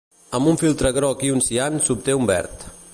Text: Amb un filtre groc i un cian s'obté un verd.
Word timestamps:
Amb 0.37 0.49
un 0.51 0.57
filtre 0.61 0.91
groc 0.97 1.23
i 1.27 1.31
un 1.37 1.45
cian 1.49 1.81
s'obté 1.89 2.19
un 2.23 2.31
verd. 2.35 2.69